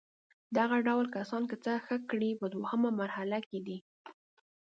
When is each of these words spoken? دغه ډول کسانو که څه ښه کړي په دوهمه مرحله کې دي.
دغه 0.57 0.77
ډول 0.87 1.05
کسانو 1.15 1.49
که 1.51 1.57
څه 1.63 1.71
ښه 1.85 1.97
کړي 2.09 2.31
په 2.39 2.45
دوهمه 2.53 2.89
مرحله 3.01 3.37
کې 3.47 3.59
دي. 3.67 3.77